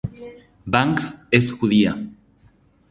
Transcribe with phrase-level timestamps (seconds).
[0.65, 1.95] Banks es judía.